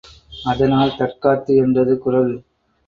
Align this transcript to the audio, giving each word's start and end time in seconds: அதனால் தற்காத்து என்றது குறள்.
அதனால் 0.43 0.95
தற்காத்து 0.97 1.55
என்றது 1.55 1.95
குறள். 1.97 2.33